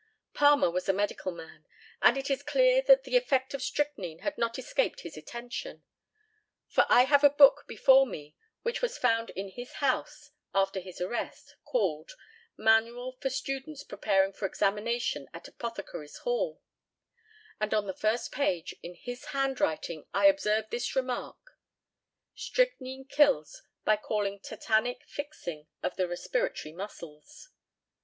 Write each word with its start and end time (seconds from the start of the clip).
Palmer 0.33 0.71
was 0.71 0.89
a 0.89 0.93
medical 0.93 1.31
man, 1.31 1.63
and 2.01 2.17
it 2.17 2.31
is 2.31 2.41
clear 2.41 2.81
that 2.87 3.03
the 3.03 3.15
effect 3.15 3.53
of 3.53 3.61
strychnine 3.61 4.21
had 4.23 4.35
not 4.35 4.57
escaped 4.57 5.01
his 5.01 5.15
attention; 5.15 5.83
for 6.67 6.87
I 6.89 7.03
have 7.03 7.23
a 7.23 7.29
book 7.29 7.65
before 7.67 8.07
me 8.07 8.35
which 8.63 8.81
was 8.81 8.97
found 8.97 9.29
in 9.35 9.49
his 9.49 9.73
house 9.73 10.31
after 10.55 10.79
his 10.79 10.99
arrest, 11.01 11.55
called 11.63 12.13
Manual 12.57 13.11
for 13.21 13.29
Students 13.29 13.83
Preparing 13.83 14.33
for 14.33 14.47
Examination 14.47 15.27
at 15.35 15.47
Apothecaries' 15.47 16.17
Hall; 16.23 16.63
and 17.59 17.71
on 17.71 17.85
the 17.85 17.93
first 17.93 18.31
page, 18.31 18.73
in 18.81 18.95
his 18.95 19.25
handwriting, 19.25 20.07
I 20.15 20.25
observe 20.25 20.71
this 20.71 20.95
remark, 20.95 21.37
"Strychnine 22.33 23.05
kills 23.05 23.61
by 23.85 23.97
causing 23.97 24.39
tetanic 24.39 25.03
fixing 25.05 25.67
of 25.83 25.95
the 25.95 26.07
respiratory 26.07 26.71
muscles." 26.73 27.49